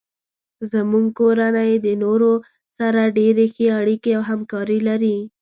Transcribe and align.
زمونږ 0.71 1.07
کورنۍ 1.19 1.71
د 1.85 1.87
نورو 2.03 2.31
سره 2.77 3.01
ډیرې 3.17 3.45
ښې 3.53 3.67
اړیکې 3.79 4.11
او 4.17 4.23
همکاري 4.29 4.79
لري 4.89 5.17